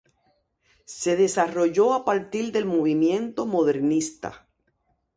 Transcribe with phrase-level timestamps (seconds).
[0.99, 4.47] Se desarrolló a partir del movimiento modernista.